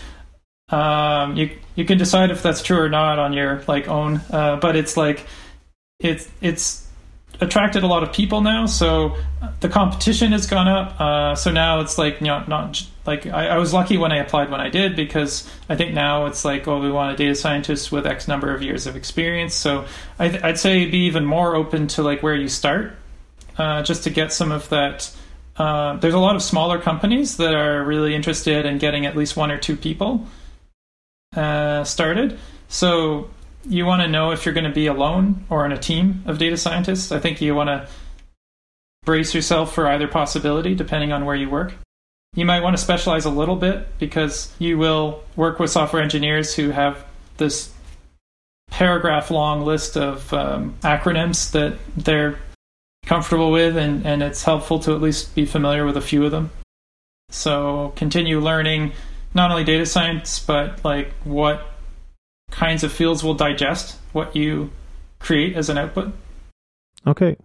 [0.69, 4.57] Um, you you can decide if that's true or not on your like own, uh,
[4.57, 5.25] but it's like
[5.99, 6.87] it's it's
[7.41, 9.15] attracted a lot of people now, so
[9.61, 10.99] the competition has gone up.
[10.99, 14.17] Uh, so now it's like you know, not like I, I, was lucky when I
[14.17, 17.35] applied when I did because I think now it's like oh we want a data
[17.35, 19.55] scientist with X number of years of experience.
[19.55, 19.85] So
[20.17, 22.95] I, would say be even more open to like where you start,
[23.59, 25.11] uh, just to get some of that.
[25.57, 29.35] Uh, there's a lot of smaller companies that are really interested in getting at least
[29.35, 30.25] one or two people
[31.35, 32.39] uh, started.
[32.69, 33.29] So
[33.65, 36.37] you want to know if you're going to be alone or in a team of
[36.37, 37.11] data scientists.
[37.11, 37.87] I think you want to
[39.03, 41.73] brace yourself for either possibility depending on where you work.
[42.35, 46.55] You might want to specialize a little bit because you will work with software engineers
[46.55, 47.03] who have
[47.37, 47.73] this
[48.69, 52.37] paragraph long list of um, acronyms that they're
[53.09, 56.31] comfortable with, and, and it's helpful to at least be familiar with a few of
[56.31, 56.51] them.
[57.31, 58.91] So continue learning
[59.33, 61.65] not only data science, but like what
[62.51, 64.69] kinds of fields will digest what you
[65.17, 66.13] create as an output.
[67.07, 67.35] Okay,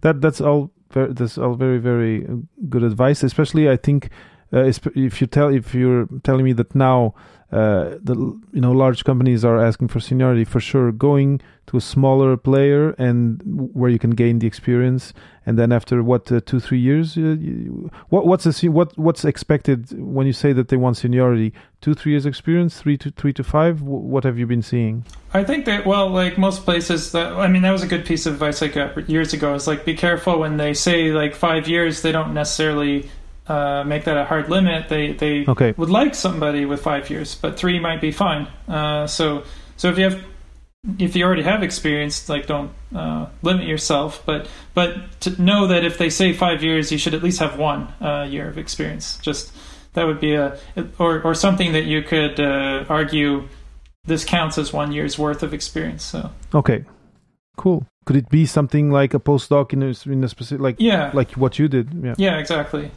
[0.00, 0.72] that that's all.
[0.90, 2.36] That's all very very uh,
[2.68, 3.22] good advice.
[3.22, 4.10] Especially, I think
[4.52, 7.14] uh, if you tell if you're telling me that now
[7.52, 8.14] uh, the
[8.52, 12.90] you know large companies are asking for seniority for sure going to a smaller player
[12.92, 13.42] and
[13.74, 15.12] where you can gain the experience
[15.44, 19.92] and then after what uh, two three years uh, you, what what's what what's expected
[19.98, 21.52] when you say that they want seniority?
[21.82, 22.80] Two three years experience?
[22.80, 23.82] Three to three to five?
[23.82, 25.04] What have you been seeing?
[25.34, 28.26] I think that well like most places that i mean that was a good piece
[28.26, 31.68] of advice i got years ago is like be careful when they say like five
[31.68, 33.08] years they don't necessarily
[33.48, 34.88] uh, make that a hard limit.
[34.88, 35.74] They they okay.
[35.76, 38.48] would like somebody with five years, but three might be fine.
[38.68, 39.44] Uh, so
[39.76, 40.22] so if you have
[40.98, 45.84] if you already have experience, like don't uh, limit yourself, but but to know that
[45.84, 49.18] if they say five years, you should at least have one uh, year of experience.
[49.18, 49.52] Just
[49.94, 50.58] that would be a
[50.98, 53.48] or or something that you could uh, argue
[54.04, 56.04] this counts as one year's worth of experience.
[56.04, 56.84] So okay,
[57.56, 57.86] cool.
[58.04, 61.32] Could it be something like a postdoc in a, in a specific like yeah like
[61.32, 61.94] what you did?
[62.02, 62.14] Yeah.
[62.18, 62.38] Yeah.
[62.38, 62.90] Exactly.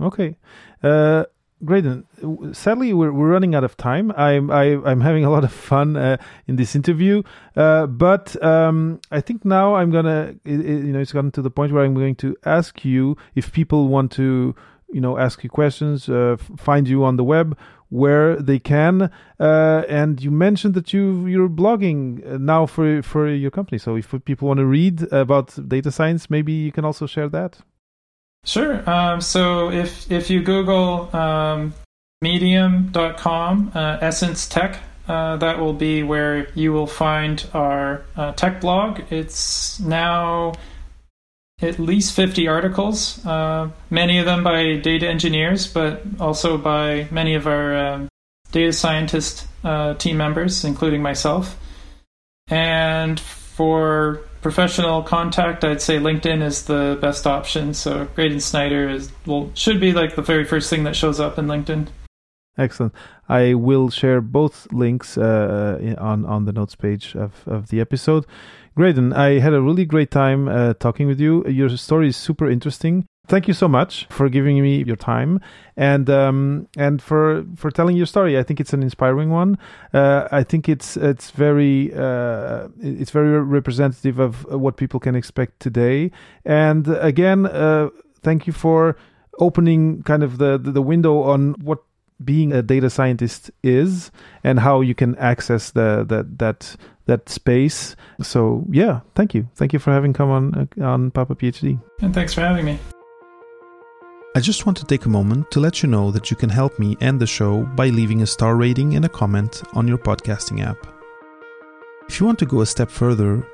[0.00, 0.36] Okay.
[0.82, 1.24] Uh,
[1.64, 2.06] Graydon,
[2.52, 4.12] sadly we're, we're running out of time.
[4.16, 7.24] I'm I, am i am having a lot of fun uh, in this interview,
[7.56, 11.42] uh, but um, I think now I'm gonna it, it, you know it's gotten to
[11.42, 14.54] the point where I'm going to ask you if people want to
[14.92, 17.58] you know ask you questions, uh, find you on the web
[17.90, 19.10] where they can.
[19.40, 23.78] Uh, and you mentioned that you you're blogging uh, now for for your company.
[23.78, 27.58] So if people want to read about data science, maybe you can also share that.
[28.44, 28.88] Sure.
[28.88, 31.74] Um, so if if you Google um,
[32.22, 38.60] medium.com, uh, SSENSE Tech, uh, that will be where you will find our uh, tech
[38.60, 39.00] blog.
[39.10, 40.52] It's now
[41.60, 47.34] at least 50 articles, uh, many of them by data engineers, but also by many
[47.34, 48.08] of our um,
[48.52, 51.58] data scientist uh, team members, including myself.
[52.48, 57.74] And for professional contact, I'd say LinkedIn is the best option.
[57.74, 61.38] So Graydon Snider is well should be like the very first thing that shows up
[61.38, 61.88] in LinkedIn.
[62.56, 62.92] Excellent.
[63.28, 68.26] I will share both links uh, on on the notes page of, of the episode.
[68.76, 71.44] Graydon, I had a really great time uh, talking with you.
[71.46, 75.40] Your story is super interesting thank you so much for giving me your time
[75.76, 78.38] and um, and for for telling your story.
[78.38, 79.58] I think it's an inspiring one.
[79.92, 85.60] Uh, I think it's it's very uh, it's very representative of what people can expect
[85.60, 86.10] today.
[86.44, 87.90] And again, uh,
[88.22, 88.96] thank you for
[89.38, 91.82] opening kind of the the window on what
[92.24, 94.10] being a data scientist is
[94.42, 96.76] and how you can access the, the that
[97.06, 97.94] that space.
[98.20, 101.80] So yeah, thank you, thank you for having come on on Papa PhD.
[102.00, 102.78] And thanks for having me.
[104.38, 106.78] I just want to take a moment to let you know that you can help
[106.78, 110.64] me end the show by leaving a star rating and a comment on your podcasting
[110.64, 110.86] app.
[112.08, 113.44] If you want to go a step further,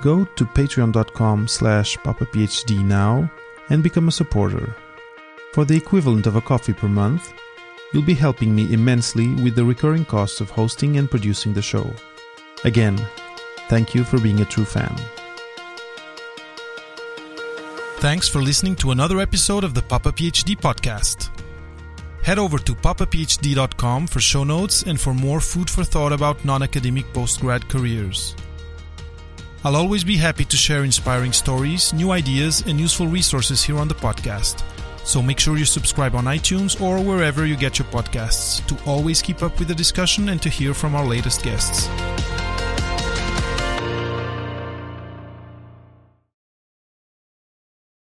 [0.00, 3.30] go to patreon.com slash papaphd now
[3.70, 4.74] and become a supporter.
[5.52, 7.32] For the equivalent of a coffee per month,
[7.92, 11.88] you'll be helping me immensely with the recurring costs of hosting and producing the show.
[12.64, 13.00] Again,
[13.68, 14.96] thank you for being a true fan.
[17.98, 21.30] Thanks for listening to another episode of the Papa PhD podcast.
[22.22, 26.62] Head over to papaphd.com for show notes and for more food for thought about non
[26.62, 28.36] academic postgrad careers.
[29.64, 33.88] I'll always be happy to share inspiring stories, new ideas, and useful resources here on
[33.88, 34.62] the podcast.
[35.06, 39.22] So make sure you subscribe on iTunes or wherever you get your podcasts to always
[39.22, 41.88] keep up with the discussion and to hear from our latest guests.